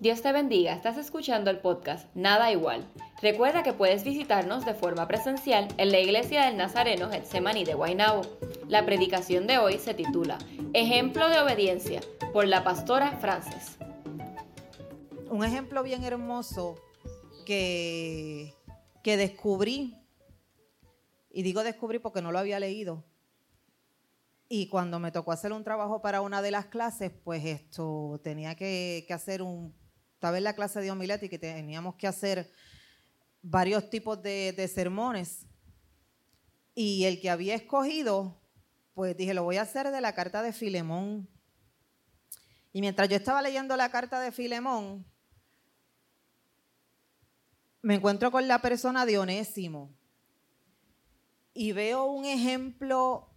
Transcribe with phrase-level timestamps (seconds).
[0.00, 2.84] Dios te bendiga, estás escuchando el podcast Nada Igual.
[3.22, 8.22] Recuerda que puedes visitarnos de forma presencial en la iglesia del Nazareno Getsemaní de Guaynabo.
[8.68, 10.38] La predicación de hoy se titula
[10.72, 12.00] Ejemplo de obediencia
[12.32, 13.78] por la pastora Frances.
[15.30, 16.74] Un ejemplo bien hermoso
[17.46, 18.52] que,
[19.04, 19.96] que descubrí,
[21.30, 23.04] y digo descubrí porque no lo había leído,
[24.48, 28.56] y cuando me tocó hacer un trabajo para una de las clases, pues esto tenía
[28.56, 29.72] que, que hacer un
[30.24, 32.50] estaba en la clase de homilética y teníamos que hacer
[33.42, 35.44] varios tipos de, sermones.
[36.74, 38.40] Y el que había escogido,
[38.94, 41.28] pues dije, lo voy a hacer de la carta de Filemón.
[42.72, 45.04] Y mientras yo estaba leyendo la carta de Filemón,
[47.82, 49.94] me encuentro con la persona de Onésimo.
[51.52, 53.28] Y veo un ejemplo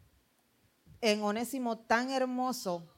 [1.02, 2.97] en Onésimo tan hermoso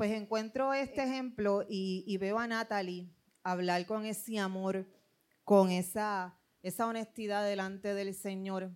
[0.00, 4.88] pues encuentro este ejemplo y, veo a Natalie hablar con ese amor,
[5.44, 8.70] con esa, esa honestidad delante del Señor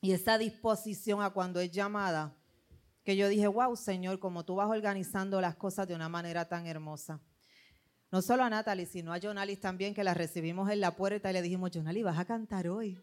[0.00, 2.36] y esa disposición a cuando es llamada,
[3.04, 6.66] que yo dije, wow, Señor, como tú vas organizando las cosas de una manera tan
[6.66, 7.20] hermosa.
[8.10, 11.32] No solo a Natalie, sino a Jonalis también, que la recibimos en la puerta y
[11.32, 13.00] le dijimos, Jonalis, vas a cantar hoy.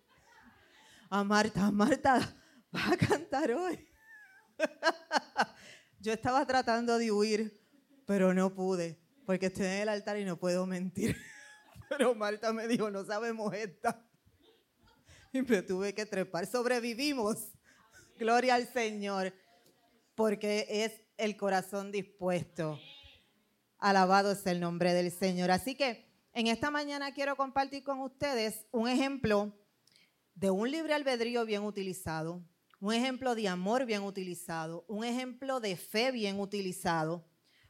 [1.09, 2.35] A Marta, Marta,
[2.73, 3.87] vas a cantar hoy.
[6.01, 7.61] Yo estaba tratando de huir,
[8.07, 11.15] pero no pude, porque estoy en el altar y no puedo mentir.
[11.89, 14.03] Pero Marta me dijo, no sabemos esta.
[15.31, 16.47] Y me tuve que trepar.
[16.47, 17.49] Sobrevivimos.
[18.17, 19.33] Gloria al Señor,
[20.15, 22.79] porque es el corazón dispuesto.
[23.77, 25.51] Alabado es el nombre del Señor.
[25.51, 29.53] Así que en esta mañana quiero compartir con ustedes un ejemplo
[30.33, 32.41] de un libre albedrío bien utilizado,
[32.81, 37.23] un ejemplo de amor bien utilizado, un ejemplo de fe bien utilizado,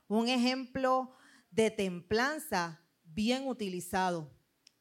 [0.07, 1.13] un ejemplo
[1.51, 4.31] de templanza bien utilizado,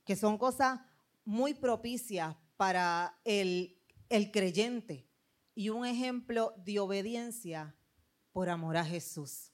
[0.05, 0.81] que son cosas
[1.25, 5.09] muy propicias para el, el creyente.
[5.53, 7.75] Y un ejemplo de obediencia
[8.33, 9.53] por amor a Jesús.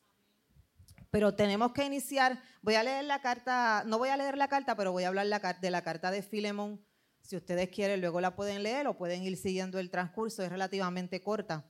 [1.11, 4.77] Pero tenemos que iniciar, voy a leer la carta, no voy a leer la carta,
[4.77, 5.27] pero voy a hablar
[5.59, 6.85] de la carta de Filemón
[7.27, 10.45] si ustedes quieren, luego la pueden leer o pueden ir siguiendo el transcurso.
[10.45, 11.69] Es relativamente corta,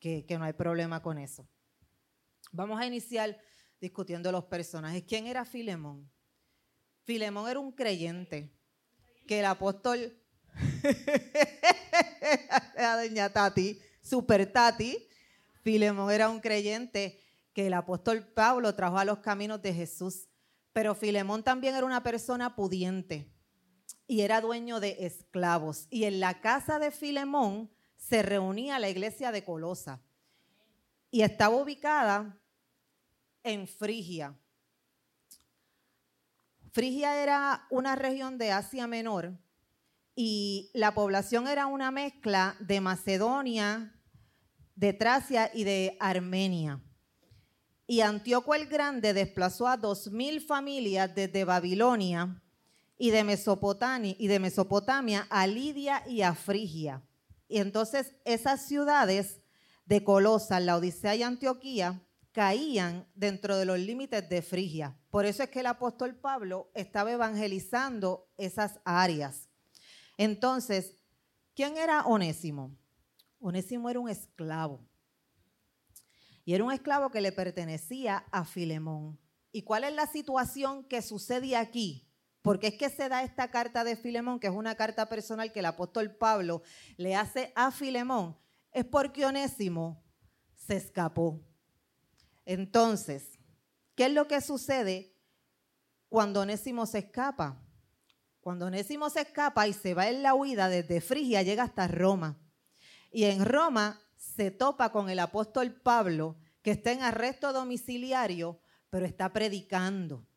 [0.00, 1.48] que, no hay problema con eso.
[2.50, 3.38] Vamos a iniciar
[3.80, 5.04] discutiendo los personajes.
[5.06, 6.10] ¿Quién era Filemón?
[7.04, 8.52] Filemón era un creyente
[9.28, 10.20] que el apóstol,
[12.76, 15.08] a doña Tati, super Tati,
[15.62, 17.22] Filemón era un creyente
[17.52, 20.28] que el apóstol Pablo trajo a los caminos de Jesús.
[20.72, 23.35] Pero Filemón también era una persona pudiente
[24.06, 25.86] y era dueño de esclavos.
[25.90, 30.02] Y en la casa de Filemón se reunía la iglesia de Colosa.
[31.10, 32.38] Y estaba ubicada
[33.42, 34.36] en Frigia.
[36.72, 39.38] Frigia era una región de Asia Menor
[40.14, 43.94] y la población era una mezcla de Macedonia,
[44.74, 46.82] de Tracia y de Armenia.
[47.86, 52.42] Y Antíoco el Grande desplazó a dos mil familias desde Babilonia
[52.98, 57.02] y de Mesopotamia, a Lidia y a Frigia.
[57.48, 59.40] Y entonces esas ciudades
[59.84, 62.02] de Colosa, la Odisea y Antioquía
[62.32, 64.96] caían dentro de los límites de Frigia.
[65.10, 69.48] Por eso es que el apóstol Pablo estaba evangelizando esas áreas.
[70.18, 70.96] Entonces,
[71.54, 72.76] ¿quién era Onésimo?
[73.40, 74.80] Onésimo era un esclavo.
[76.44, 79.18] Y era un esclavo que le pertenecía a Filemón.
[79.50, 82.05] ¿Y cuál es la situación que sucede aquí?
[82.46, 85.58] Porque es que se da esta carta de Filemón, que es una carta personal que
[85.58, 86.62] el apóstol Pablo
[86.96, 88.38] le hace a Filemón,
[88.70, 90.00] es porque Onésimo
[90.54, 91.40] se escapó.
[92.44, 93.40] Entonces,
[93.96, 95.12] ¿qué es lo que sucede
[96.08, 97.60] cuando Onésimo se escapa?
[98.40, 102.38] Cuando Onésimo se escapa y se va en la huida desde Frigia, llega hasta Roma.
[103.10, 109.04] Y en Roma se topa con el apóstol Pablo, que está en arresto domiciliario, pero
[109.04, 110.28] está predicando.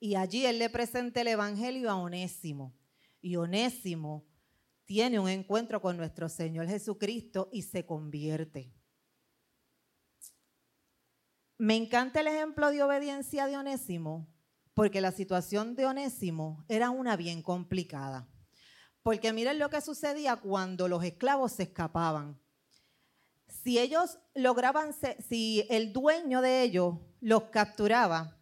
[0.00, 2.74] Y allí él le presenta el Evangelio a Onésimo.
[3.20, 4.26] Y Onésimo
[4.86, 8.74] tiene un encuentro con nuestro Señor Jesucristo y se convierte.
[11.58, 14.26] Me encanta el ejemplo de obediencia de Onésimo,
[14.72, 18.26] porque la situación de Onésimo era una bien complicada.
[19.02, 22.40] Porque miren lo que sucedía cuando los esclavos se escapaban.
[23.46, 24.94] Si ellos lograban,
[25.28, 28.39] si el dueño de ellos los capturaba,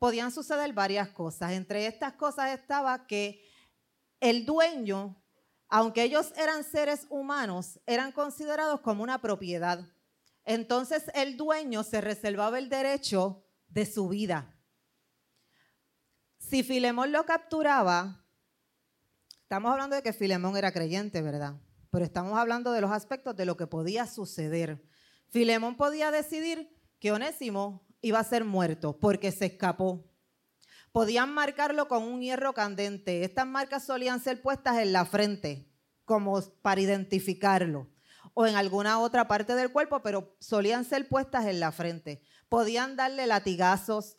[0.00, 1.52] podían suceder varias cosas.
[1.52, 3.46] Entre estas cosas estaba que
[4.18, 5.22] el dueño,
[5.68, 9.86] aunque ellos eran seres humanos, eran considerados como una propiedad.
[10.44, 14.56] Entonces el dueño se reservaba el derecho de su vida.
[16.38, 18.24] Si Filemón lo capturaba,
[19.42, 21.60] estamos hablando de que Filemón era creyente, ¿verdad?
[21.90, 24.82] Pero estamos hablando de los aspectos de lo que podía suceder.
[25.28, 30.04] Filemón podía decidir que Onésimo iba a ser muerto porque se escapó.
[30.92, 33.24] Podían marcarlo con un hierro candente.
[33.24, 35.68] Estas marcas solían ser puestas en la frente,
[36.04, 37.88] como para identificarlo,
[38.34, 42.22] o en alguna otra parte del cuerpo, pero solían ser puestas en la frente.
[42.48, 44.16] Podían darle latigazos.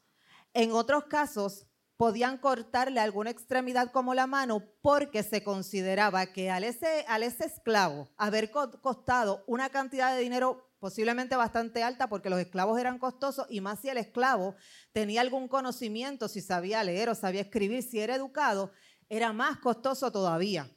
[0.54, 1.68] En otros casos,
[2.02, 7.46] podían cortarle alguna extremidad como la mano porque se consideraba que al ese, al ese
[7.46, 13.46] esclavo haber costado una cantidad de dinero posiblemente bastante alta porque los esclavos eran costosos
[13.50, 14.56] y más si el esclavo
[14.92, 18.72] tenía algún conocimiento, si sabía leer o sabía escribir, si era educado,
[19.08, 20.70] era más costoso todavía.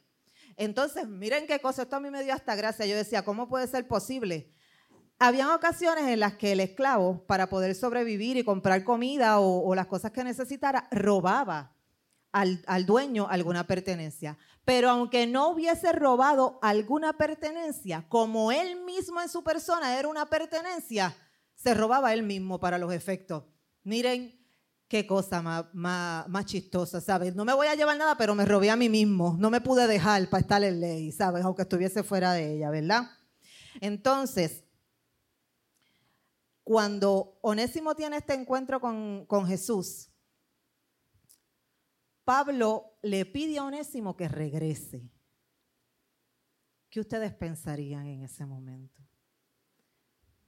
[0.57, 2.85] Entonces, miren qué cosa, esto a mí me dio hasta gracia.
[2.85, 4.53] Yo decía, ¿cómo puede ser posible?
[5.17, 9.87] Habían ocasiones en las que el esclavo, para poder sobrevivir y comprar comida o, las
[9.87, 11.74] cosas que necesitara, robaba
[12.35, 14.37] al, al, dueño alguna pertenencia.
[14.65, 20.25] Pero aunque no hubiese robado alguna pertenencia, como él mismo en su persona era una
[20.25, 21.15] pertenencia,
[21.55, 23.43] se robaba él mismo para los efectos.
[23.83, 24.37] Miren
[24.89, 27.35] qué cosa más, más, más, chistosa, ¿sabes?
[27.35, 29.35] No me voy a llevar nada, pero me robé a mí mismo.
[29.39, 31.45] No me pude dejar para estar en ley, ¿sabes?
[31.45, 33.09] Aunque estuviese fuera de ella, ¿verdad?
[33.79, 34.63] Entonces,
[36.63, 40.09] cuando Onésimo tiene este encuentro con, con Jesús,
[42.25, 45.09] Pablo le pide a Onésimo que regrese.
[46.89, 49.01] ¿Qué ustedes pensarían en ese momento?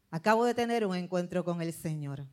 [0.10, 2.26] Acabo de tener un encuentro con el Señor.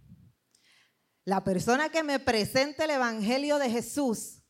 [1.25, 4.43] La persona que me presenta el Evangelio de Jesús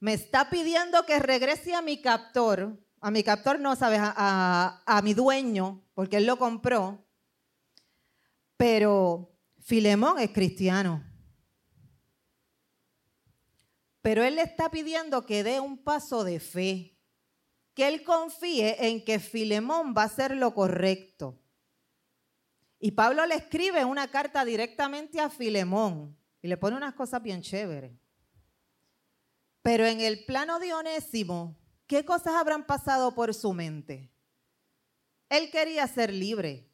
[0.00, 5.02] me está pidiendo que regrese a mi captor, a mi captor no, sabes, a, a
[5.02, 7.04] mi dueño, porque él lo compró,
[8.56, 11.07] pero Filemón es cristiano.
[14.08, 16.98] Pero él le está pidiendo que dé un paso de fe,
[17.74, 21.38] que él confíe en que Filemón va a hacer lo correcto.
[22.78, 27.42] Y Pablo le escribe una carta directamente a Filemón y le pone unas cosas bien
[27.42, 27.92] chéveres.
[29.60, 34.10] Pero en el plano de Onésimo, ¿qué cosas habrán pasado por su mente?
[35.28, 36.72] Él quería ser libre.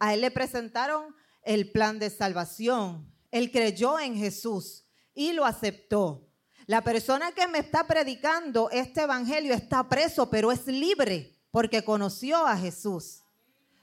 [0.00, 3.08] A él le presentaron el plan de salvación.
[3.30, 4.84] Él creyó en Jesús
[5.18, 6.30] y lo aceptó.
[6.66, 12.46] La persona que me está predicando este evangelio está preso, pero es libre porque conoció
[12.46, 13.24] a Jesús.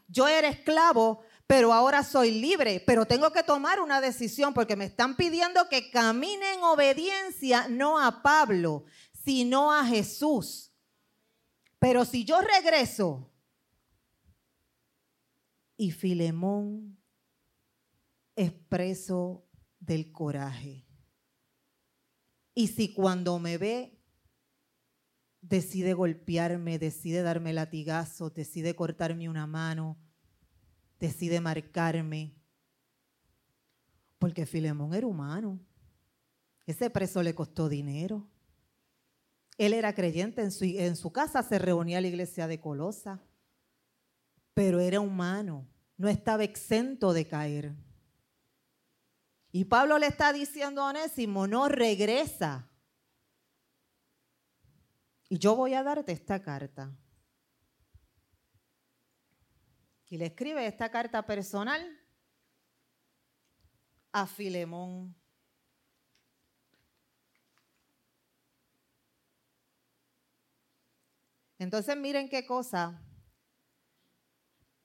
[0.08, 4.86] Yo era esclavo, pero ahora soy libre, pero tengo que tomar una decisión porque me
[4.86, 8.86] están pidiendo que camine en obediencia no a Pablo,
[9.26, 10.72] sino a Jesús.
[11.80, 13.30] Pero si yo regreso
[15.76, 16.98] y Filemón
[18.38, 19.46] es preso
[19.80, 20.85] del coraje,
[22.56, 24.00] y si cuando me ve
[25.42, 29.98] decide golpearme, decide darme latigazo, decide cortarme una mano,
[30.98, 32.34] decide marcarme,
[34.18, 35.60] porque Filemón era humano.
[36.66, 38.28] Ese preso le costó dinero.
[39.57, 43.22] Él era creyente, en su, en su casa se reunía la iglesia de Colosa,
[44.54, 45.68] pero era humano,
[45.98, 47.75] no estaba exento de caer.
[49.56, 52.69] Y Pablo le está diciendo a Onésimo, no regresa.
[55.30, 56.94] Y yo voy a darte esta carta.
[60.09, 61.81] Y le escribe esta carta personal
[64.12, 65.16] a Filemón.
[71.57, 73.02] Entonces miren qué cosa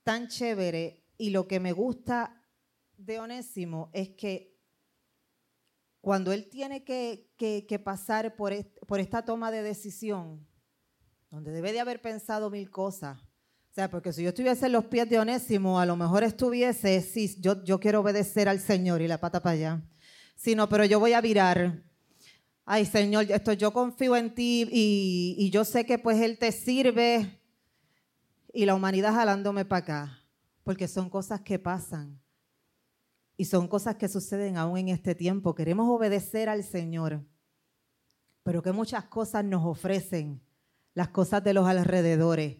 [0.05, 2.41] tan chévere y lo que me gusta
[2.97, 4.50] de Onésimo es que
[6.11, 8.53] cuando él tiene que, pasar por,
[8.89, 10.45] por, esta toma de decisión,
[11.31, 14.87] donde debe de haber pensado mil cosas, o sea, porque si yo estuviese en los
[14.87, 19.07] pies de Onésimo, a lo mejor estuviese, sí, yo, yo quiero obedecer al Señor y
[19.07, 19.83] la pata para allá.
[20.35, 21.81] Sino, pero yo voy a virar.
[22.65, 26.51] Ay, Señor, esto yo confío en ti y, y yo sé que pues Él te
[26.51, 27.41] sirve
[28.53, 30.25] y la humanidad jalándome para acá,
[30.65, 32.21] porque son cosas que pasan.
[33.41, 35.55] Y son cosas que suceden aún en este tiempo.
[35.55, 37.25] Queremos obedecer al Señor,
[38.43, 40.43] pero que muchas cosas nos ofrecen,
[40.93, 42.59] las cosas de los alrededores.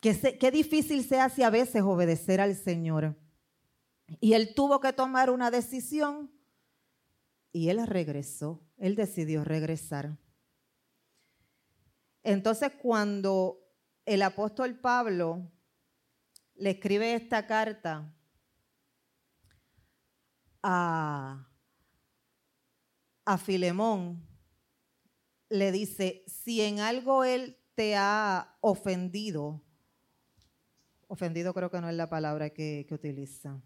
[0.00, 3.16] Qué, difícil se hace a veces obedecer al Señor.
[4.20, 6.30] Y él tuvo que tomar una decisión
[7.50, 10.14] y él regresó, él decidió regresar.
[12.22, 13.66] Entonces cuando
[14.04, 15.50] el apóstol Pablo
[16.56, 18.14] le escribe esta carta,
[20.62, 21.46] a,
[23.24, 24.26] a Filemón,
[25.48, 29.62] le dice, si en algo él te ha ofendido,
[31.08, 33.60] ofendido creo que no es la palabra que, que utiliza,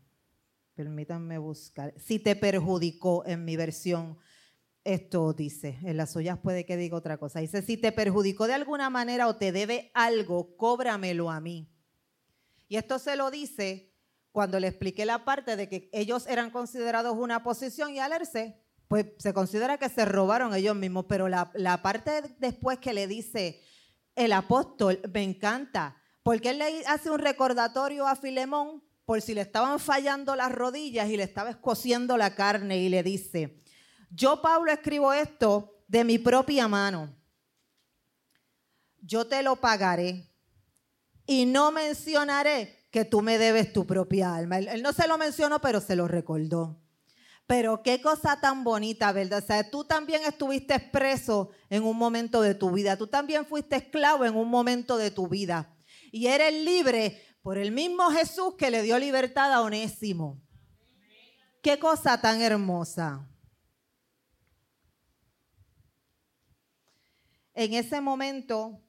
[0.74, 4.18] permítanme buscar, si te perjudicó en mi versión,
[4.82, 8.54] esto dice, en las suyas puede que diga otra cosa, dice, si te perjudicó de
[8.54, 11.70] alguna manera o te debe algo, cóbramelo a mí.
[12.68, 13.93] Y esto se lo dice
[14.34, 19.06] cuando le expliqué la parte de que ellos eran considerados una posición y alerce, pues
[19.16, 23.62] se considera que se robaron ellos mismos, pero la, la parte después que le dice
[24.16, 29.42] el apóstol me encanta, porque él le hace un recordatorio a Filemón por si le
[29.42, 33.62] estaban fallando las rodillas y le estaba escociendo la carne y le dice,
[34.10, 37.16] yo Pablo escribo esto de mi propia mano,
[39.00, 40.28] yo te lo pagaré
[41.24, 44.58] y no mencionaré que tú me debes tu propia alma.
[44.58, 46.80] Él, no se lo mencionó, pero se lo recordó.
[47.44, 49.42] Pero qué cosa tan bonita, ¿verdad?
[49.42, 52.96] O sea, tú también estuviste preso en un momento de tu vida.
[52.96, 55.74] Tú también fuiste esclavo en un momento de tu vida.
[56.12, 60.40] Y eres libre por el mismo Jesús que le dio libertad a Onésimo.
[61.64, 63.28] Qué cosa tan hermosa.
[67.54, 68.83] En ese momento,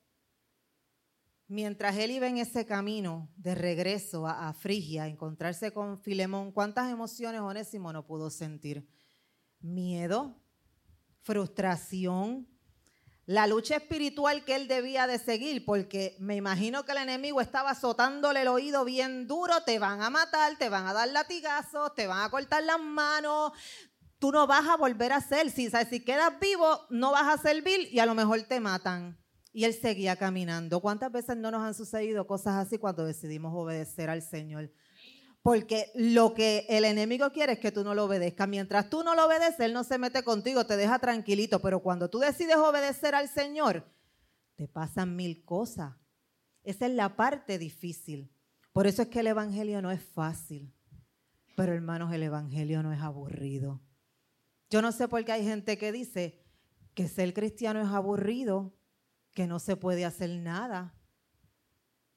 [1.56, 6.52] mientras él iba en ese camino de regreso a, a Frigia, a encontrarse con Filemón,
[6.52, 8.86] ¿cuántas emociones Onésimo no pudo sentir?
[9.62, 10.36] Miedo,
[11.22, 12.46] frustración,
[13.26, 17.72] la lucha espiritual que él debía de seguir, porque me imagino que el enemigo estaba
[17.72, 22.06] azotándole el oído bien duro, te van a matar, te van a dar latigazos, te
[22.06, 23.54] van a cortar las manos,
[24.20, 27.88] tú no vas a volver a ser, si, si quedas vivo, no vas a servir
[27.92, 29.18] y a lo mejor te matan.
[29.56, 30.82] Y él seguía caminando.
[30.82, 34.70] ¿Cuántas veces no nos han sucedido cosas así cuando decidimos obedecer al Señor?
[35.42, 38.50] Porque lo que el enemigo quiere es que tú no lo obedezcas.
[38.50, 41.62] Mientras tú no lo obedeces, él no se mete contigo, te deja tranquilito.
[41.62, 43.86] Pero cuando tú decides obedecer al Señor,
[44.58, 45.96] te pasan mil cosas.
[46.66, 48.30] Esa es la parte difícil.
[48.74, 50.74] Por eso es que el Evangelio no es fácil.
[51.56, 53.82] Pero hermanos, el Evangelio no es aburrido.
[54.70, 56.44] Yo no sé por qué hay gente que dice
[56.94, 58.74] que ser cristiano es aburrido,
[59.36, 60.96] que no se puede hacer nada.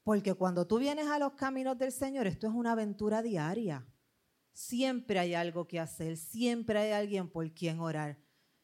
[0.05, 3.87] Porque cuando tú vienes a los caminos del Señor, esto es una aventura diaria.
[4.55, 8.19] Siempre hay algo que hacer, siempre hay alguien por quien orar.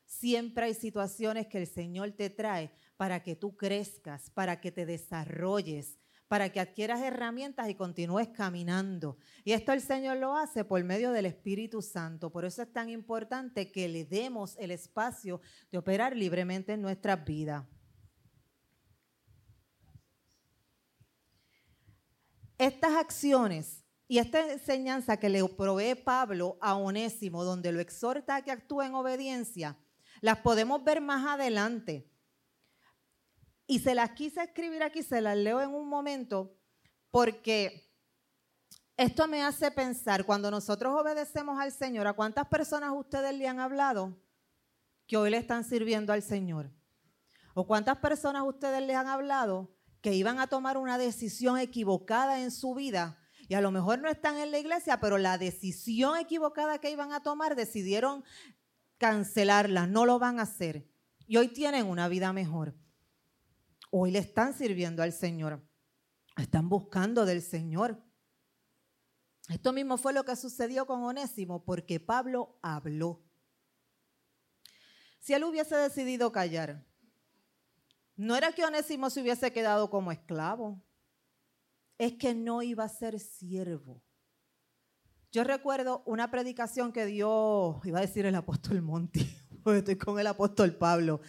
[0.07, 4.87] Siempre hay situaciones que el Señor te trae para que tú crezcas, para que te
[4.87, 9.19] desarrolles, para que adquieras herramientas y continúes caminando.
[9.45, 12.31] Y esto el Señor lo hace por medio del Espíritu Santo.
[12.31, 15.41] Por eso es tan importante que le demos el espacio
[15.73, 17.65] de operar libremente en nuestras vidas.
[22.65, 28.43] Estas acciones y esta enseñanza que le provee Pablo a Onésimo, donde lo exhorta a
[28.43, 29.77] que actúe en obediencia,
[30.23, 32.11] las podemos ver más adelante.
[33.67, 36.57] Y se las quise escribir aquí, se las leo en un momento,
[37.11, 37.93] porque
[38.97, 43.61] esto me hace pensar, cuando nosotros obedecemos al Señor, ¿a cuántas personas ustedes le han
[43.61, 44.17] hablado
[45.07, 46.71] que hoy le están sirviendo al Señor?
[47.53, 49.74] ¿O cuántas personas ustedes le han hablado
[50.05, 53.19] que iban a tomar una decisión equivocada en su vida?
[53.49, 57.13] Y a lo mejor no están en la iglesia, pero la decisión equivocada que iban
[57.13, 58.23] a tomar decidieron
[58.99, 60.87] cancelarla, no lo van a hacer.
[61.27, 62.75] Y hoy tienen una vida mejor.
[63.91, 65.67] Hoy le están sirviendo al Señor.
[66.37, 68.05] Están buscando del Señor.
[69.49, 73.25] Esto mismo fue lo que sucedió con Onésimo porque Pablo habló.
[75.19, 76.85] Si él hubiese decidido callar,
[78.17, 80.83] no era que Onésimo se hubiese quedado como esclavo,
[81.99, 84.03] es que no iba a ser siervo.
[85.33, 89.27] Yo recuerdo una predicación que dio, iba a decir el apóstol Monti,
[89.65, 91.21] porque estoy con el apóstol Pablo.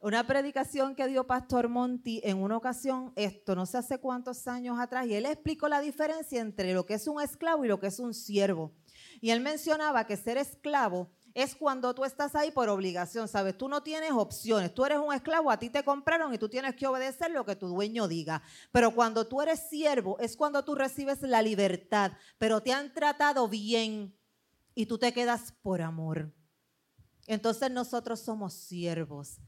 [0.00, 4.78] Una predicación que dio Pastor Monti en una ocasión, esto no sé hace cuántos años
[4.78, 7.86] atrás, y él explicó la diferencia entre lo que es un esclavo y lo que
[7.86, 8.74] es un siervo.
[9.20, 13.58] Y él mencionaba que ser esclavo es cuando tú estás ahí por obligación, ¿sabes?
[13.58, 16.76] Tú no tienes opciones, tú eres un esclavo, a ti te compraron y tú tienes
[16.76, 18.40] que obedecer lo que tu dueño diga.
[18.70, 23.48] Pero cuando tú eres siervo es cuando tú recibes la libertad, pero te han tratado
[23.48, 24.16] bien
[24.76, 26.32] y tú te quedas por amor.
[27.26, 29.40] Entonces nosotros somos siervos,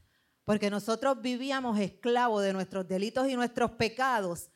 [0.43, 4.49] porque nosotros vivíamos esclavos de nuestros delitos y nuestros pecados.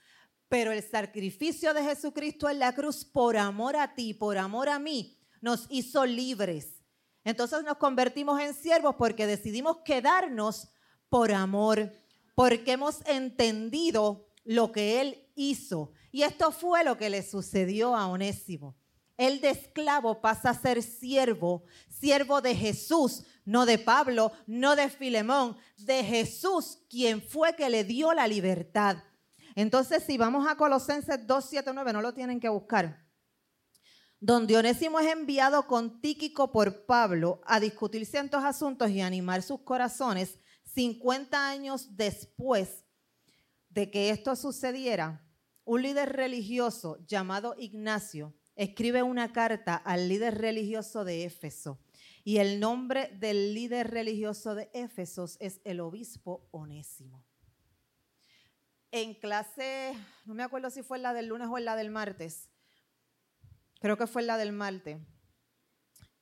[0.49, 4.79] Pero el sacrificio de Jesucristo en la cruz por amor a ti, por amor a
[4.79, 6.80] mí, nos hizo libres.
[7.23, 10.69] Entonces nos convertimos en siervos porque decidimos quedarnos
[11.09, 11.91] por amor,
[12.35, 15.91] porque hemos entendido lo que Él hizo.
[16.11, 18.75] Y esto fue lo que le sucedió a Onésimo.
[19.17, 24.89] Él de esclavo pasa a ser siervo, siervo de Jesús, no de Pablo, no de
[24.89, 28.97] Filemón, de Jesús, quien fue que le dio la libertad.
[29.53, 33.05] Entonces, si vamos a Colosenses 2, 7, 9, no lo tienen que buscar.
[34.23, 39.61] Donde Onésimo es enviado con Tíquico por Pablo a discutir ciertos asuntos y animar sus
[39.61, 40.37] corazones,
[40.75, 42.85] 50 años después
[43.69, 45.27] de que esto sucediera,
[45.65, 51.79] un líder religioso llamado Ignacio escribe una carta al líder religioso de Éfeso.
[52.23, 57.25] Y el nombre del líder religioso de Éfeso es el obispo Onésimo.
[58.91, 62.50] En clase, no me acuerdo si fue la del lunes o la del martes,
[63.81, 64.99] creo que fue la del martes,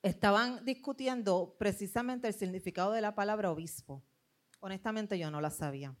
[0.02, 4.02] estaban discutiendo precisamente el significado de la palabra obispo.
[4.60, 5.94] Honestamente yo no la sabía.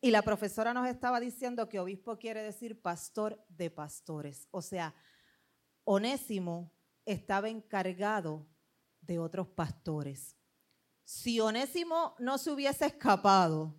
[0.00, 4.46] Y la profesora nos estaba diciendo que obispo quiere decir pastor de pastores.
[4.52, 4.94] O sea,
[5.82, 6.72] Onésimo
[7.04, 8.46] estaba encargado
[9.00, 10.36] de otros pastores.
[11.04, 13.74] Si Onésimo no se hubiese escapado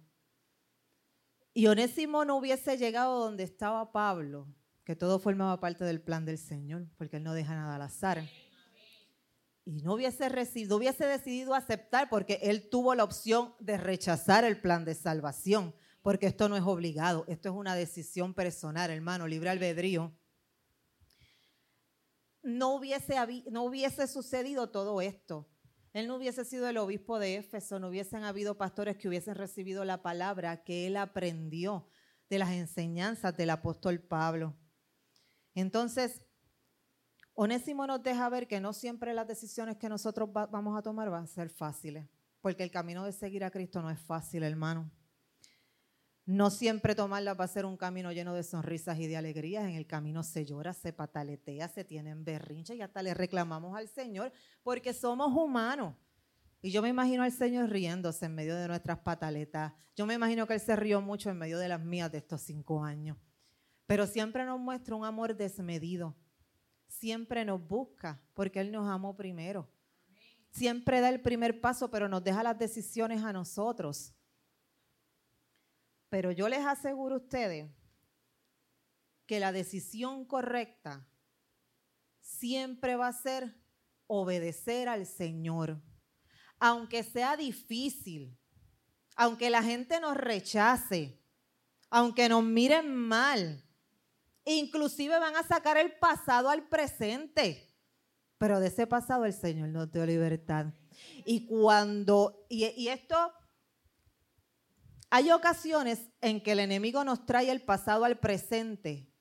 [1.54, 4.48] y Onésimo no hubiese llegado donde estaba Pablo,
[4.86, 8.24] que todo formaba parte del plan del Señor, porque Él no deja nada al azar.
[9.66, 10.30] Y no hubiese,
[10.68, 15.74] no hubiese decidido aceptar porque Él tuvo la opción de rechazar el plan de salvación
[16.06, 20.16] porque esto no es obligado, esto es una decisión personal, hermano, libre albedrío.
[22.44, 23.16] No hubiese,
[23.50, 25.50] no hubiese sucedido todo esto.
[25.94, 29.84] Él no hubiese sido el obispo de Éfeso, no hubiesen habido pastores que hubiesen recibido
[29.84, 31.90] la palabra que él aprendió
[32.30, 34.56] de las enseñanzas del apóstol Pablo.
[35.56, 36.22] Entonces,
[37.34, 41.24] Onésimo nos deja ver que no siempre las decisiones que nosotros vamos a tomar van
[41.24, 42.08] a ser fáciles,
[42.42, 44.92] porque el camino de seguir a Cristo no es fácil, hermano.
[46.26, 49.66] No siempre tomarla va a ser un camino lleno de sonrisas y de alegrías.
[49.66, 53.88] En el camino se llora, se pataletea, se tienen berrinches y hasta le reclamamos al
[53.88, 54.32] Señor
[54.64, 55.96] porque somos humanos.
[56.64, 59.74] Y yo me imagino al Señor riéndose en medio de nuestras pataletas.
[59.96, 62.42] Yo me imagino que Él se rió mucho en medio de las mías de estos
[62.42, 63.18] cinco años.
[63.86, 66.16] Pero siempre nos muestra un amor desmedido.
[66.88, 69.70] Siempre nos busca porque Él nos amó primero.
[70.52, 74.14] Siempre da el primer paso, pero nos deja las decisiones a nosotros.
[76.10, 77.70] Pero yo les aseguro a ustedes
[79.26, 81.06] que la decisión correcta
[82.22, 83.54] siempre va a ser
[84.08, 85.82] obedecer al Señor.
[86.60, 88.38] Aunque sea difícil,
[89.16, 91.22] aunque la gente nos rechace,
[91.90, 93.65] aunque nos miren mal,
[94.46, 97.74] inclusive van a sacar el pasado al presente.
[98.38, 100.68] Pero de ese pasado el Señor nos dio libertad.
[101.26, 103.16] Y cuando, y, y esto
[105.10, 109.12] hay ocasiones en que el enemigo nos trae el pasado al presente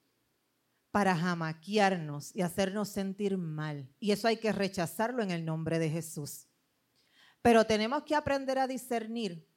[0.90, 3.92] para jamaquearnos y hacernos sentir mal.
[3.98, 6.46] Y eso hay que rechazarlo en el nombre de Jesús.
[7.42, 9.48] Pero tenemos que aprender a discernir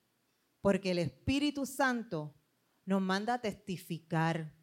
[0.62, 2.36] porque el Espíritu Santo
[2.86, 4.57] nos manda a testificar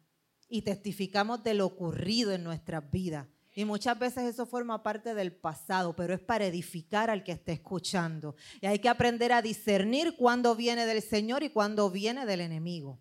[0.47, 3.27] y testificamos de lo ocurrido en nuestras vidas.
[3.57, 7.53] Y muchas veces eso forma parte del pasado, pero es para edificar al que esté
[7.53, 8.35] escuchando.
[8.59, 12.99] Y hay que aprender a discernir cuándo viene del Señor y cuándo viene del enemigo.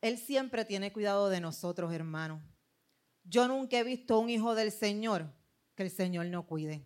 [0.00, 2.42] Él siempre tiene cuidado de nosotros, hermanos.
[3.24, 5.30] Yo nunca he visto un hijo del Señor
[5.74, 6.84] que el Señor no cuide.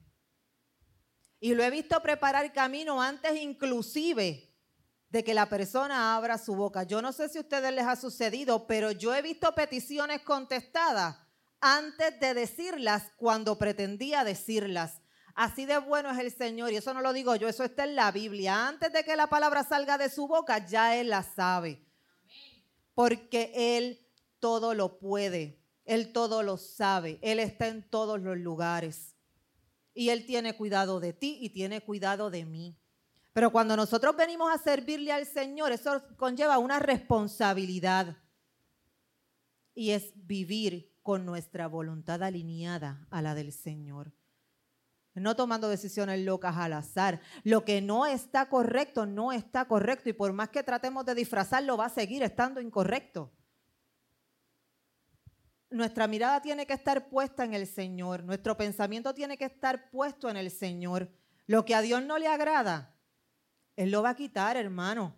[1.39, 4.46] Y lo he visto preparar camino antes inclusive
[5.17, 6.83] de que la persona abra su boca.
[6.83, 11.17] Yo no sé si a ustedes les ha sucedido, pero yo he visto peticiones contestadas
[11.59, 15.01] antes de decirlas cuando pretendía decirlas.
[15.35, 17.97] Así de bueno es el Señor, y eso no lo digo yo, eso está en
[17.97, 18.69] la Biblia.
[18.69, 21.83] Antes de que la palabra salga de su boca, ya Él la sabe.
[22.95, 24.07] Porque Él
[24.39, 29.17] todo lo puede, Él todo lo sabe, Él está en todos los lugares.
[29.95, 32.79] Y Él tiene cuidado de ti y tiene cuidado de mí.
[33.37, 38.17] Pero cuando nosotros venimos a servirle al Señor, eso conlleva una responsabilidad.
[39.75, 44.15] Y es vivir con nuestra voluntad alineada a la del Señor.
[45.13, 47.21] No tomando decisiones locas al azar.
[47.45, 50.09] Lo que no está correcto, no está correcto.
[50.09, 53.35] Y por más que tratemos de disfrazarlo, va a seguir estando incorrecto.
[55.69, 58.25] Nuestra mirada tiene que estar puesta en el Señor.
[58.25, 61.13] Nuestro pensamiento tiene que estar puesto en el Señor.
[61.47, 62.96] Lo que a Dios no le agrada,
[63.77, 65.17] él lo va a quitar, hermano.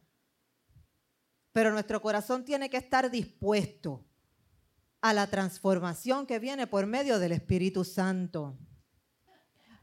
[1.53, 4.05] Pero nuestro corazón tiene que estar dispuesto
[5.01, 8.59] a la transformación que viene por medio del Espíritu Santo.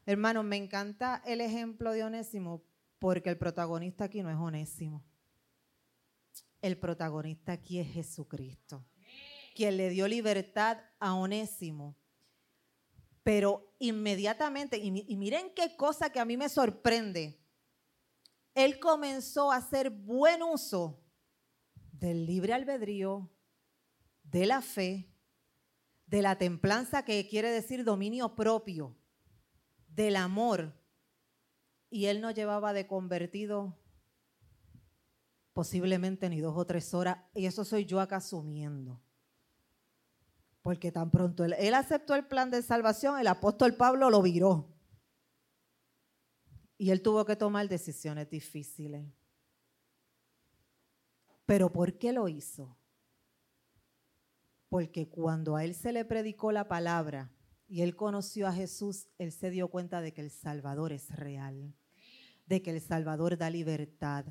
[0.06, 2.64] Hermano, me encanta el ejemplo de Onésimo
[3.00, 5.04] porque el protagonista aquí no es Onésimo.
[6.62, 8.86] El protagonista aquí es Jesucristo.
[9.56, 11.96] quien le dio libertad a Onésimo.
[13.24, 17.40] Pero inmediatamente, y, miren qué cosa que a mí me sorprende,
[18.56, 21.04] él comenzó a hacer buen uso
[21.92, 23.30] del libre albedrío,
[24.24, 25.12] de la fe,
[26.08, 28.96] de la templanza que quiere decir dominio propio,
[29.88, 30.74] del amor.
[31.90, 33.78] Y él no llevaba de convertido
[35.54, 39.02] posiblemente ni dos o tres horas, y eso soy yo acá asumiendo.
[40.62, 44.75] Porque tan pronto él, aceptó el plan de salvación, el apóstol Pablo lo viró.
[46.78, 49.06] Y él tuvo que tomar decisiones difíciles.
[51.46, 52.78] Pero ¿por qué lo hizo?
[54.70, 57.32] Porque cuando a él se le predicó la palabra
[57.68, 61.74] y él conoció a Jesús, él se dio cuenta de que el Salvador es real,
[62.46, 64.26] de que el Salvador da libertad,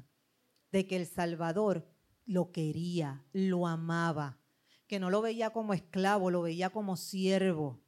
[0.73, 1.87] de que el Salvador
[2.27, 4.39] lo quería, lo amaba,
[4.87, 7.84] que no lo veía como esclavo, lo veía como siervo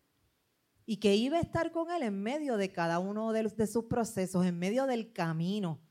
[0.87, 3.87] y que iba a estar con él en medio de cada uno de, de sus
[3.87, 5.83] procesos, en medio del camino.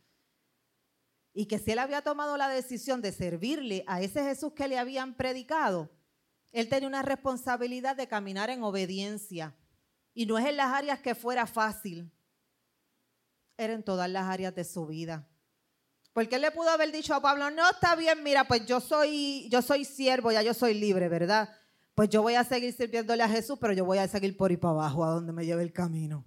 [1.33, 4.79] Y que si él había tomado la decisión de servirle a ese Jesús que le
[4.79, 5.91] habían predicado,
[6.53, 9.53] él tenía una responsabilidad de caminar en obediencia.
[10.13, 12.09] Y no es en las áreas que fuera fácil,
[13.57, 15.27] era en todas las áreas de su vida.
[16.13, 19.49] Porque él le pudo haber dicho a Pablo, no, está bien, mira, pues yo soy,
[19.49, 21.49] yo soy siervo, ya yo soy libre, ¿verdad?
[21.95, 24.57] Pues yo voy a seguir sirviéndole a Jesús, pero yo voy a seguir por ahí
[24.57, 26.25] para abajo, a donde me lleve el camino.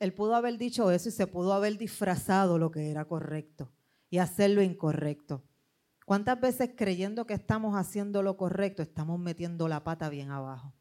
[0.00, 3.70] Él pudo haber dicho eso y se pudo haber disfrazado lo que era correcto
[4.08, 5.44] y hacer lo incorrecto.
[6.04, 10.74] ¿Cuántas veces creyendo que estamos haciendo lo correcto, estamos metiendo la pata bien abajo?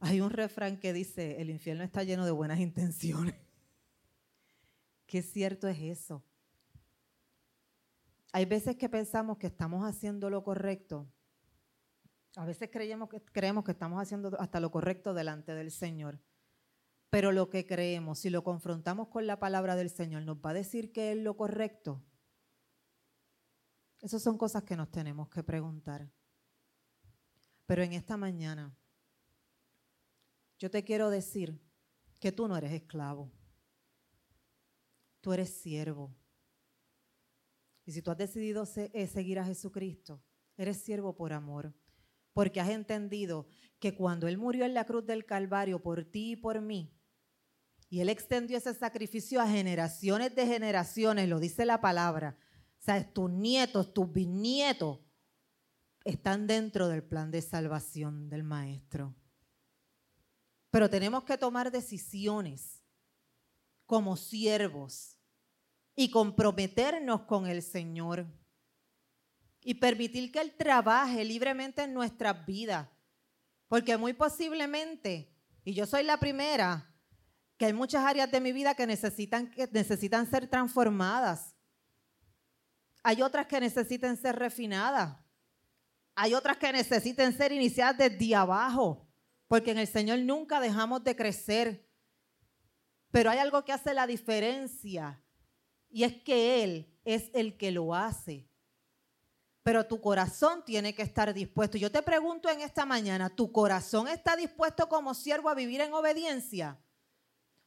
[0.00, 3.34] Hay un refrán que dice, el infierno está lleno de buenas intenciones.
[5.06, 6.24] Qué cierto es eso.
[8.32, 11.06] Hay veces que pensamos que estamos haciendo lo correcto.
[12.36, 16.20] A veces creemos que, creemos que estamos haciendo hasta lo correcto delante del Señor.
[17.10, 20.54] Pero lo que creemos, si lo confrontamos con la palabra del Señor, ¿nos va a
[20.54, 22.04] decir que es lo correcto?
[24.00, 26.08] Esas son cosas que nos tenemos que preguntar.
[27.66, 28.72] Pero en esta mañana,
[30.58, 31.60] yo te quiero decir
[32.20, 33.32] que tú no eres esclavo
[35.26, 36.14] tú eres siervo.
[37.84, 40.22] Y si tú has decidido eh, seguir a Jesucristo,
[40.56, 41.74] eres siervo por amor,
[42.36, 43.46] porque has entendido
[43.78, 46.94] que cuando Él murió en la cruz del Calvario por ti y por mí,
[47.88, 52.36] y Él extendió ese sacrificio a generaciones de generaciones, lo dice la palabra,
[52.78, 55.00] o sea, tus nietos, tus bisnietos,
[56.04, 59.16] están dentro del plan de salvación del Maestro.
[60.70, 62.84] Pero tenemos que tomar decisiones
[63.86, 65.16] como siervos
[65.94, 68.26] y comprometernos con el Señor
[69.68, 72.86] y permitir que Él trabaje libremente en nuestras vidas.
[73.66, 75.28] Porque muy posiblemente,
[75.64, 76.88] y yo soy la primera,
[77.56, 81.56] que hay muchas áreas de mi vida que necesitan, que necesitan ser transformadas.
[83.02, 85.18] Hay otras que necesitan ser refinadas.
[86.14, 89.04] Hay otras que necesiten ser iniciadas desde abajo.
[89.48, 91.90] Porque en el Señor nunca dejamos de crecer.
[93.10, 95.20] Pero hay algo que hace la diferencia
[95.90, 98.48] y es que Él es el que lo hace.
[99.66, 101.76] Pero tu corazón tiene que estar dispuesto.
[101.76, 105.92] Yo te pregunto en esta mañana, ¿tu corazón está dispuesto como siervo a vivir en
[105.92, 106.78] obediencia?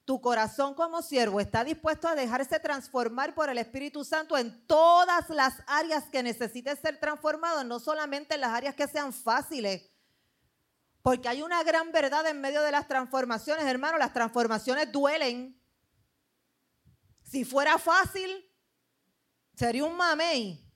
[0.05, 5.29] Tu corazón como siervo está dispuesto a dejarse transformar por el Espíritu Santo en todas
[5.29, 9.91] las áreas que necesite ser transformado, no solamente en las áreas que sean fáciles.
[11.01, 13.97] Porque hay una gran verdad en medio de las transformaciones, hermano.
[13.97, 15.61] Las transformaciones duelen.
[17.23, 18.49] Si fuera fácil,
[19.53, 20.68] sería un mamey.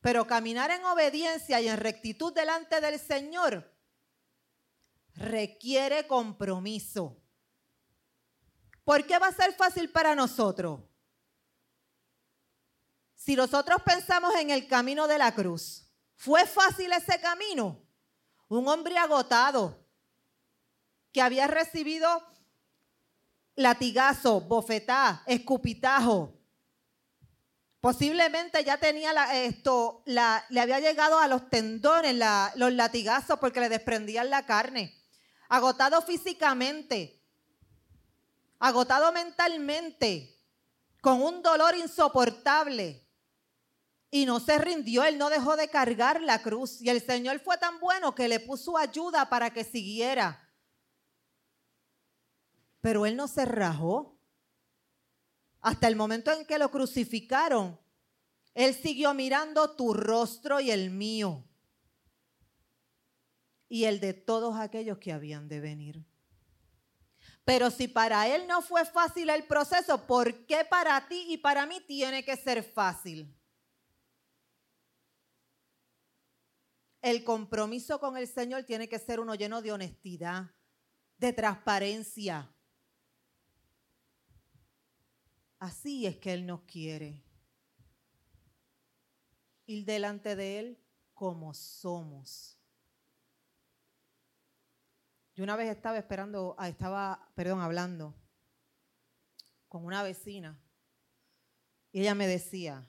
[0.00, 3.74] Pero caminar en obediencia y en rectitud delante del Señor
[5.14, 7.20] requiere compromiso.
[8.84, 10.80] ¿Por qué va a ser fácil para nosotros?
[13.14, 17.84] Si nosotros pensamos en el camino de la cruz, ¿fue fácil ese camino?
[18.48, 19.84] Un hombre agotado
[21.12, 22.08] que había recibido
[23.56, 26.37] latigazo, bofetá, escupitajo.
[27.80, 29.12] Posiblemente ya tenía
[29.44, 32.16] esto, le había llegado a los tendones
[32.56, 35.00] los latigazos porque le desprendían la carne.
[35.48, 37.22] Agotado físicamente,
[38.58, 40.36] agotado mentalmente,
[41.00, 43.06] con un dolor insoportable.
[44.10, 46.80] Y no se rindió, él no dejó de cargar la cruz.
[46.80, 50.50] Y el Señor fue tan bueno que le puso ayuda para que siguiera.
[52.80, 54.17] Pero él no se rajó.
[55.60, 57.78] Hasta el momento en que lo crucificaron,
[58.54, 61.44] Él siguió mirando tu rostro y el mío
[63.68, 66.04] y el de todos aquellos que habían de venir.
[67.44, 71.66] Pero si para Él no fue fácil el proceso, ¿por qué para ti y para
[71.66, 73.34] mí tiene que ser fácil?
[77.00, 80.50] El compromiso con el Señor tiene que ser uno lleno de honestidad,
[81.16, 82.54] de transparencia.
[85.58, 87.24] Así es que Él nos quiere.
[89.66, 90.78] Ir delante de Él
[91.14, 92.58] como somos.
[95.34, 98.14] Yo una vez estaba esperando, ah, estaba, perdón, hablando
[99.68, 100.60] con una vecina
[101.92, 102.88] y ella me decía,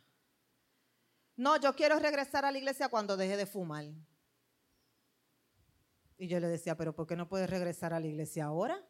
[1.36, 3.86] no, yo quiero regresar a la iglesia cuando deje de fumar.
[6.18, 8.84] Y yo le decía, pero ¿por qué no puedes regresar a la iglesia ahora?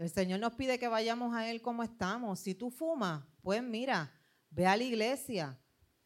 [0.00, 2.40] El Señor nos pide que vayamos a Él como estamos.
[2.40, 4.10] Si tú fumas, pues mira,
[4.48, 5.58] ve a la iglesia.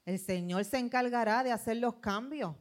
[0.04, 2.56] El Señor se encargará de hacer los cambios.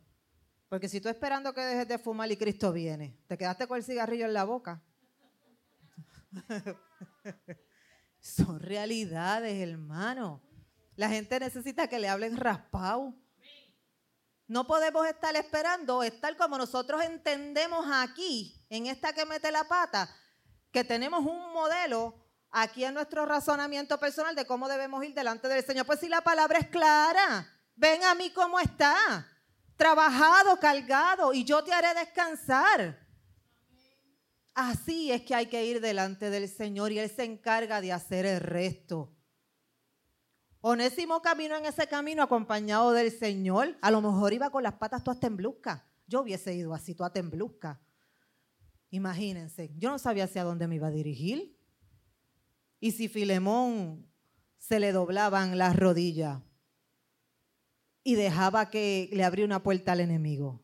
[0.70, 3.84] Porque si tú esperando que dejes de fumar y Cristo viene, te quedaste con el
[3.84, 4.84] cigarrillo en la boca.
[8.20, 10.40] Son realidades, hermano.
[10.96, 13.12] La gente necesita que le hablen raspado.
[14.48, 20.16] No podemos estar esperando, estar como nosotros entendemos aquí, en esta que mete la pata,
[20.74, 22.16] que tenemos un modelo
[22.50, 25.86] aquí en nuestro razonamiento personal de cómo debemos ir delante del Señor.
[25.86, 29.28] Pues si la palabra es clara, ven a mí como está
[29.78, 33.00] trabajado, cargado, y yo te haré descansar.
[34.56, 38.26] Así es que hay que ir delante del Señor y Él se encarga de hacer
[38.26, 39.16] el resto.
[40.62, 43.78] Onésimo camino en ese camino acompañado del Señor.
[43.82, 45.84] A lo mejor iba con las patas todas tembluscas.
[46.08, 47.83] Yo hubiese ido así, toda temblusca.
[48.94, 51.58] Imagínense, yo no sabía hacia dónde me iba a dirigir.
[52.80, 54.08] Y si Filemón
[54.60, 56.44] se le doblaban las rodillas,
[58.04, 60.62] y dejaba que le abriera una puerta al enemigo.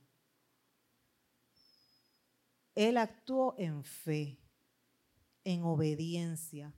[2.76, 4.38] Él actuó en fe,
[5.44, 6.72] en obediencia,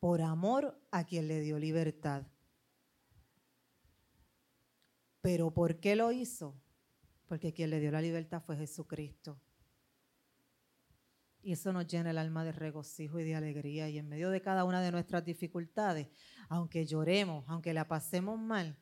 [0.00, 2.26] por amor a quien le dio libertad.
[5.20, 6.60] Pero ¿por qué lo hizo?
[7.26, 9.40] Porque quien le dio la libertad fue Jesucristo.
[11.46, 13.88] Y eso nos llena el alma de regocijo y de alegría.
[13.88, 16.08] Y en medio de cada una de nuestras dificultades,
[16.48, 18.76] aunque lloremos, aunque la pasemos mal,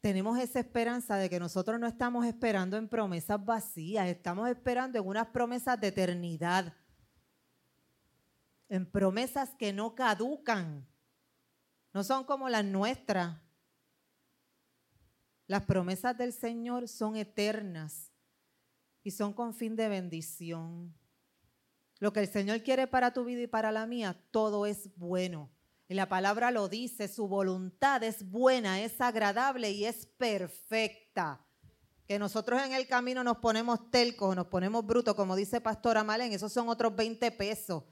[0.00, 5.06] tenemos esa esperanza de que nosotros no estamos esperando en promesas vacías, estamos esperando en
[5.06, 6.72] unas promesas de eternidad,
[8.70, 10.88] en promesas que no caducan,
[11.92, 13.36] no son como las nuestras.
[15.46, 18.10] Las promesas del Señor son eternas
[19.02, 20.94] y son con fin de bendición.
[22.00, 25.50] Lo que el Señor quiere para tu vida y para la mía, todo es bueno.
[25.88, 31.44] Y la palabra lo dice, su voluntad es buena, es agradable y es perfecta.
[32.06, 36.32] Que nosotros en el camino nos ponemos telcos, nos ponemos brutos, como dice Pastora Malén,
[36.32, 37.84] esos son otros 20 pesos.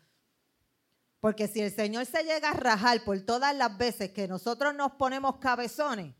[1.20, 4.92] Porque si el Señor se llega a rajar por todas las veces que nosotros nos
[4.92, 6.14] ponemos cabezones,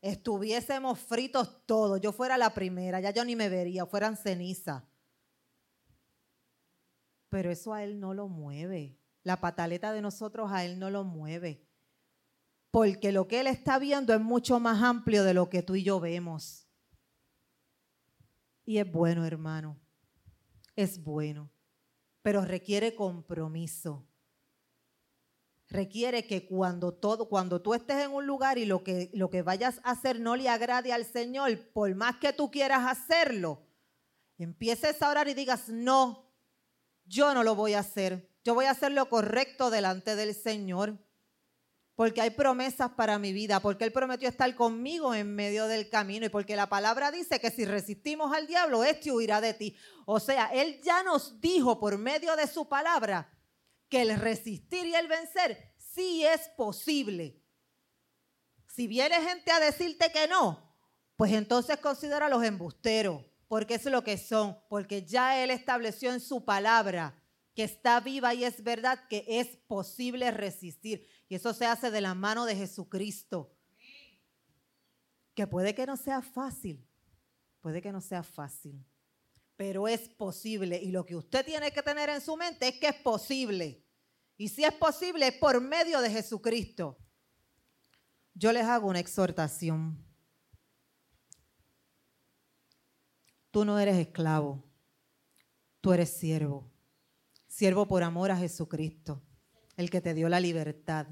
[0.00, 2.00] estuviésemos fritos todos.
[2.00, 4.84] Yo fuera la primera, ya yo ni me vería, fueran ceniza.
[7.32, 9.00] Pero eso a Él no lo mueve.
[9.22, 11.66] La pataleta de nosotros a Él no lo mueve.
[12.70, 15.82] Porque lo que Él está viendo es mucho más amplio de lo que tú y
[15.82, 16.68] yo vemos.
[18.66, 19.80] Y es bueno, hermano.
[20.76, 21.50] Es bueno.
[22.20, 24.06] Pero requiere compromiso.
[25.70, 29.40] Requiere que cuando todo, cuando tú estés en un lugar y lo que, lo que
[29.40, 33.62] vayas a hacer no le agrade al Señor, por más que tú quieras hacerlo,
[34.36, 36.31] empieces a orar y digas, no,
[37.12, 40.98] yo no lo voy a hacer yo voy a hacer lo correcto delante del Señor.
[41.94, 46.24] Porque hay promesas para mi vida, porque Él prometió estar conmigo en medio del camino
[46.24, 49.76] y porque la palabra dice que si resistimos al diablo, este huirá de ti.
[50.06, 53.30] O sea, Él ya nos dijo por medio de su palabra
[53.90, 57.42] que el resistir y el vencer sí es posible.
[58.66, 60.74] Si viene gente a decirte que no,
[61.14, 63.22] pues entonces considera los embusteros,
[63.52, 67.22] porque es lo que son, porque ya Él estableció en su palabra
[67.54, 71.06] que está viva y es verdad que es posible resistir.
[71.28, 73.54] Y eso se hace de la mano de Jesucristo.
[75.34, 76.82] Que puede que no sea fácil,
[77.60, 78.82] puede que no sea fácil,
[79.54, 80.80] pero es posible.
[80.82, 83.84] Y lo que usted tiene que tener en su mente es que es posible.
[84.38, 86.98] Y si es posible es por medio de Jesucristo.
[88.32, 90.02] Yo les hago una exhortación.
[93.52, 94.64] Tú no eres esclavo,
[95.80, 96.72] tú eres siervo
[97.52, 99.20] siervo por amor a Jesucristo,
[99.76, 101.06] el que te dio la libertad.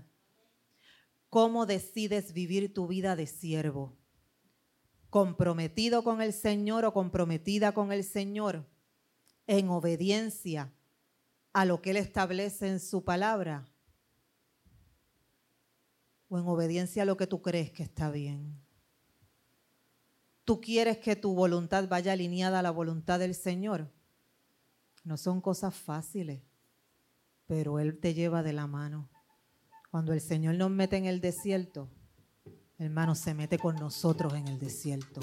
[1.29, 3.97] cómo decides vivir tu vida de siervo.
[5.11, 8.67] Comprometido con el Señor o comprometida con el Señor
[9.47, 10.73] en obediencia
[11.53, 13.69] a lo que Él establece en su palabra
[16.29, 18.61] o en obediencia a lo que tú crees que está bien.
[20.51, 23.89] Tú quieres que tu voluntad vaya alineada a la voluntad del Señor.
[25.05, 26.43] No son cosas fáciles,
[27.47, 29.09] pero Él te lleva de la mano.
[29.93, 31.89] Cuando el Señor nos mete en el desierto,
[32.79, 35.21] hermano, se mete con nosotros en el desierto.